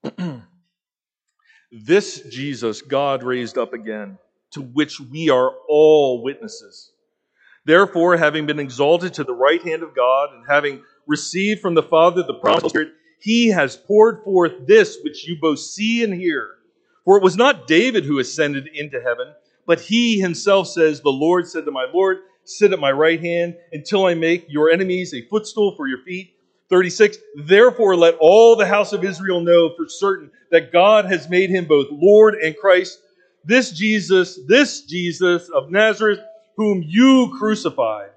[1.71, 4.17] this Jesus God raised up again,
[4.51, 6.91] to which we are all witnesses.
[7.63, 11.83] Therefore, having been exalted to the right hand of God, and having received from the
[11.83, 12.89] Father the promised Spirit,
[13.21, 16.57] he has poured forth this which you both see and hear.
[17.05, 19.33] For it was not David who ascended into heaven,
[19.65, 23.55] but he himself says, The Lord said to my Lord, sit at my right hand
[23.71, 26.33] until I make your enemies a footstool for your feet.
[26.69, 31.49] 36, therefore let all the house of Israel know for certain that God has made
[31.49, 32.99] him both Lord and Christ.
[33.43, 36.19] This Jesus, this Jesus of Nazareth,
[36.55, 38.11] whom you crucified.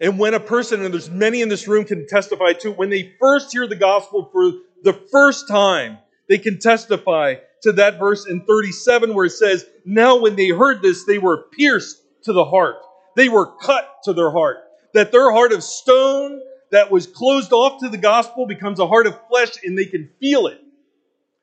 [0.00, 3.14] And when a person, and there's many in this room can testify to, when they
[3.20, 4.52] first hear the gospel for
[4.82, 5.98] the first time,
[6.32, 10.80] they can testify to that verse in 37 where it says, Now when they heard
[10.80, 12.76] this, they were pierced to the heart.
[13.16, 14.56] They were cut to their heart.
[14.94, 19.06] That their heart of stone that was closed off to the gospel becomes a heart
[19.06, 20.58] of flesh and they can feel it.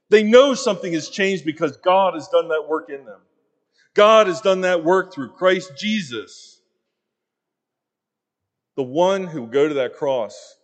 [0.09, 3.19] They know something has changed because God has done that work in them.
[3.93, 6.59] God has done that work through Christ Jesus.
[8.75, 10.55] The one who will go to that cross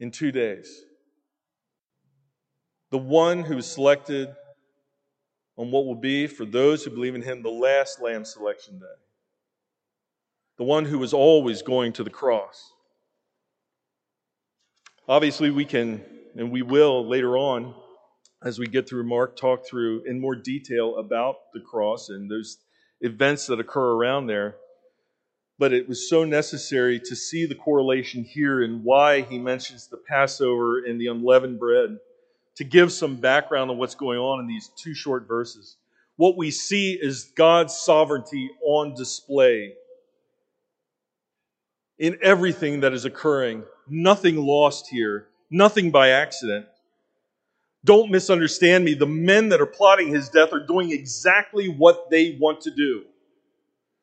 [0.00, 0.84] in two days.
[2.92, 4.28] The one who is selected
[5.56, 8.84] on what will be, for those who believe in him, the last Lamb selection day.
[10.58, 12.70] The one who is always going to the cross.
[15.08, 16.04] Obviously, we can,
[16.36, 17.74] and we will later on,
[18.44, 22.58] as we get through Mark, talk through in more detail about the cross and those
[23.00, 24.56] events that occur around there.
[25.58, 29.96] But it was so necessary to see the correlation here and why he mentions the
[29.96, 31.96] Passover and the unleavened bread
[32.56, 35.76] to give some background on what's going on in these two short verses.
[36.16, 39.74] What we see is God's sovereignty on display
[41.98, 43.64] in everything that is occurring.
[43.88, 46.66] Nothing lost here, nothing by accident.
[47.84, 48.94] Don't misunderstand me.
[48.94, 53.04] The men that are plotting his death are doing exactly what they want to do.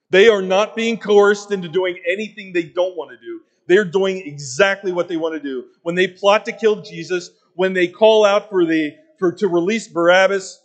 [0.09, 3.41] They are not being coerced into doing anything they don't want to do.
[3.67, 5.65] They're doing exactly what they want to do.
[5.83, 7.29] When they plot to kill Jesus,
[7.59, 10.61] when they call out for the for to release Barabbas,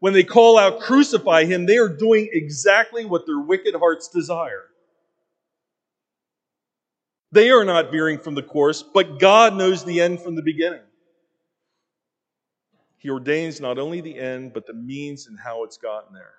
[0.00, 4.64] when they call out crucify him, they are doing exactly what their wicked hearts desire.
[7.32, 10.82] They are not veering from the course, but God knows the end from the beginning.
[12.98, 16.34] He ordains not only the end, but the means and how it's gotten there.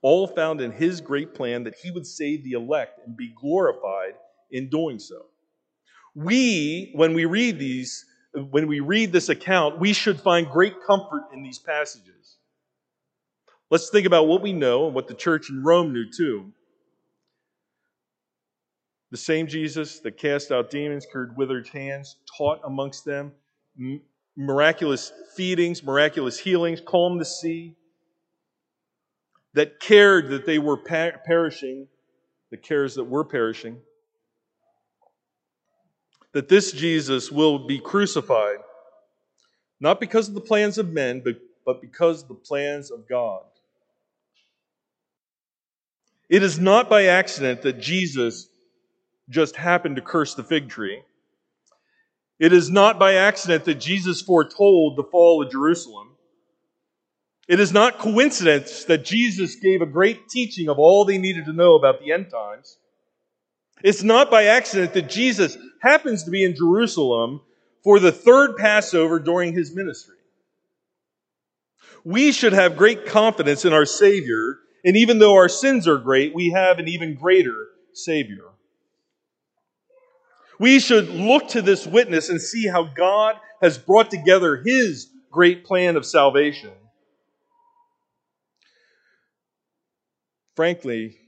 [0.00, 4.14] All found in His great plan that He would save the elect and be glorified
[4.50, 5.26] in doing so.
[6.14, 11.22] We, when we read these, when we read this account, we should find great comfort
[11.32, 12.36] in these passages.
[13.70, 16.52] Let's think about what we know and what the church in Rome knew too.
[19.10, 23.32] The same Jesus that cast out demons, cured withered hands, taught amongst them,
[24.36, 27.74] miraculous feedings, miraculous healings, calmed the sea,
[29.54, 31.88] that cared that they were perishing,
[32.50, 33.78] the cares that were perishing,
[36.36, 38.58] that this Jesus will be crucified,
[39.80, 43.40] not because of the plans of men, but, but because of the plans of God.
[46.28, 48.48] It is not by accident that Jesus
[49.30, 51.00] just happened to curse the fig tree.
[52.38, 56.16] It is not by accident that Jesus foretold the fall of Jerusalem.
[57.48, 61.54] It is not coincidence that Jesus gave a great teaching of all they needed to
[61.54, 62.76] know about the end times.
[63.86, 67.40] It's not by accident that Jesus happens to be in Jerusalem
[67.84, 70.16] for the third Passover during his ministry.
[72.02, 76.34] We should have great confidence in our Savior, and even though our sins are great,
[76.34, 78.46] we have an even greater Savior.
[80.58, 85.64] We should look to this witness and see how God has brought together his great
[85.64, 86.72] plan of salvation.
[90.56, 91.18] Frankly,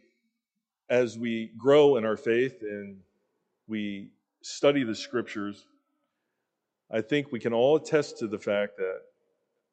[0.88, 2.98] as we grow in our faith and
[3.66, 4.10] we
[4.42, 5.66] study the scriptures,
[6.90, 9.00] I think we can all attest to the fact that,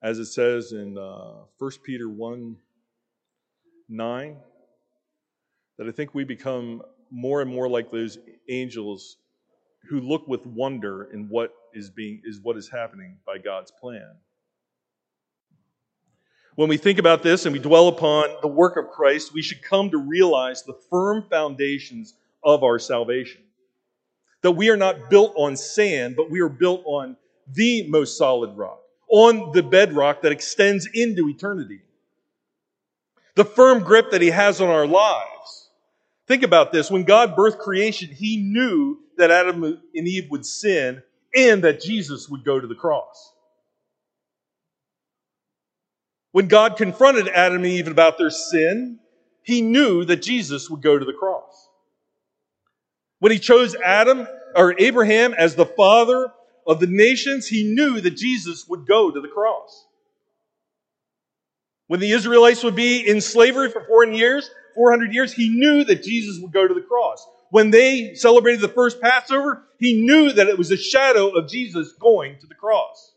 [0.01, 2.57] as it says in uh, 1 Peter 1
[3.87, 4.37] 9,
[5.77, 8.17] that I think we become more and more like those
[8.49, 9.17] angels
[9.87, 14.15] who look with wonder in what is being is what is happening by God's plan.
[16.55, 19.61] When we think about this and we dwell upon the work of Christ, we should
[19.61, 23.41] come to realize the firm foundations of our salvation.
[24.41, 27.17] That we are not built on sand, but we are built on
[27.51, 28.79] the most solid rock,
[29.09, 31.81] on the bedrock that extends into eternity.
[33.35, 35.69] The firm grip that He has on our lives.
[36.25, 36.89] Think about this.
[36.89, 41.03] When God birthed creation, He knew that Adam and Eve would sin
[41.35, 43.33] and that Jesus would go to the cross.
[46.35, 48.99] When God confronted Adam and Eve about their sin,
[49.41, 51.69] he knew that Jesus would go to the cross.
[53.19, 56.33] When he chose Adam or Abraham as the father
[56.67, 59.87] of the nations, he knew that Jesus would go to the cross.
[61.87, 66.03] When the Israelites would be in slavery for 400 years, 400 years, he knew that
[66.03, 67.25] Jesus would go to the cross
[67.55, 71.93] when they celebrated the first Passover, he knew that it was a shadow of Jesus
[71.93, 73.13] going to the cross.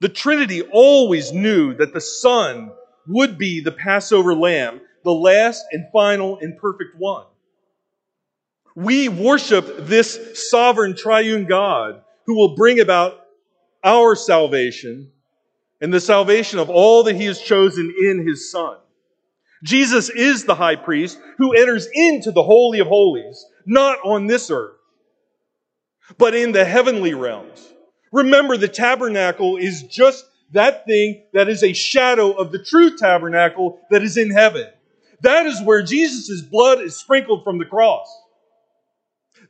[0.00, 2.70] The Trinity always knew that the Son
[3.06, 7.26] would be the Passover lamb, the last and final and perfect one.
[8.76, 13.26] We worship this sovereign triune God who will bring about
[13.82, 15.10] our salvation
[15.80, 18.76] and the salvation of all that he has chosen in his Son.
[19.64, 24.50] Jesus is the high priest who enters into the Holy of Holies, not on this
[24.50, 24.76] earth,
[26.16, 27.72] but in the heavenly realms.
[28.12, 33.80] Remember, the tabernacle is just that thing that is a shadow of the true tabernacle
[33.90, 34.66] that is in heaven.
[35.22, 38.08] That is where Jesus' blood is sprinkled from the cross.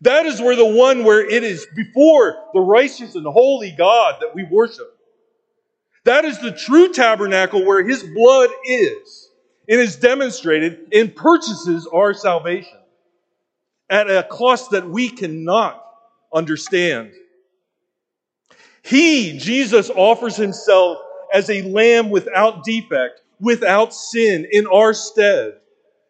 [0.00, 4.34] That is where the one where it is before the righteous and holy God that
[4.34, 4.88] we worship.
[6.04, 9.30] That is the true tabernacle where his blood is.
[9.66, 12.78] It is demonstrated and purchases our salvation
[13.90, 15.84] at a cost that we cannot
[16.32, 17.12] understand.
[18.88, 20.96] He, Jesus, offers himself
[21.30, 25.58] as a lamb without defect, without sin, in our stead,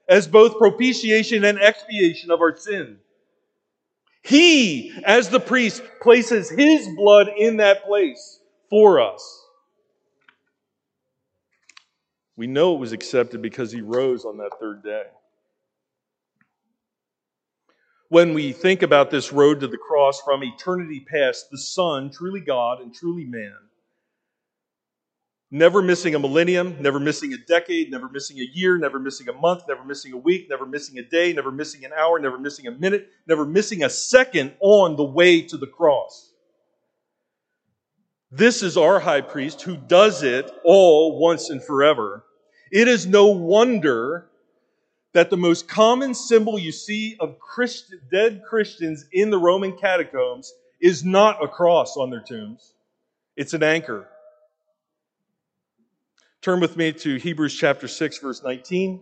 [0.08, 2.98] as both propitiation and expiation of our sin.
[4.22, 8.38] He, as the priest, places his blood in that place
[8.70, 9.44] for us.
[12.36, 15.02] We know it was accepted because he rose on that third day.
[18.11, 22.40] When we think about this road to the cross from eternity past, the Son, truly
[22.40, 23.56] God and truly man,
[25.50, 29.32] never missing a millennium, never missing a decade, never missing a year, never missing a
[29.34, 32.66] month, never missing a week, never missing a day, never missing an hour, never missing
[32.66, 36.32] a minute, never missing a second on the way to the cross.
[38.30, 42.24] This is our high priest who does it all once and forever.
[42.70, 44.30] It is no wonder
[45.14, 50.52] that the most common symbol you see of Christ, dead Christians in the Roman catacombs
[50.80, 52.74] is not a cross on their tombs,
[53.36, 54.09] it's an anchor.
[56.40, 59.00] Turn with me to Hebrews chapter 6, verse 19.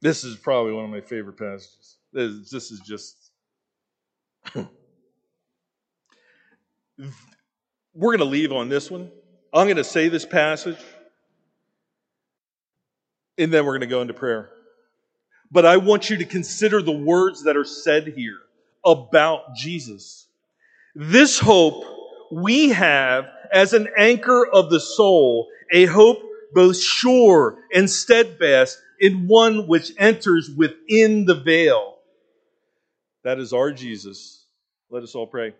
[0.00, 1.96] This is probably one of my favorite passages.
[2.12, 3.30] This is, this is just.
[7.94, 9.10] We're going to leave on this one.
[9.52, 10.78] I'm going to say this passage,
[13.38, 14.50] and then we're going to go into prayer.
[15.50, 18.38] But I want you to consider the words that are said here
[18.84, 20.26] about Jesus.
[20.94, 21.84] This hope
[22.30, 26.18] we have as an anchor of the soul, a hope
[26.52, 31.96] both sure and steadfast, in one which enters within the veil.
[33.22, 34.44] That is our Jesus.
[34.90, 35.54] Let us all pray.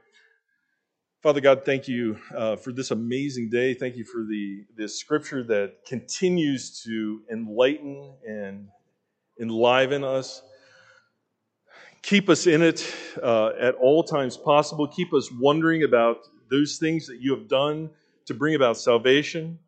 [1.20, 3.74] Father God, thank you uh, for this amazing day.
[3.74, 8.68] Thank you for the this scripture that continues to enlighten and
[9.40, 10.42] enliven us.
[12.02, 14.86] Keep us in it uh, at all times possible.
[14.86, 16.18] Keep us wondering about
[16.52, 17.90] those things that you have done
[18.26, 19.58] to bring about salvation.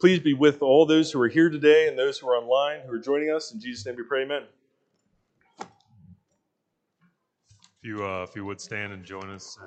[0.00, 2.92] Please be with all those who are here today and those who are online who
[2.92, 3.52] are joining us.
[3.52, 4.44] In Jesus' name we pray, amen.
[5.58, 5.66] If
[7.82, 9.58] you, uh, if you would stand and join us.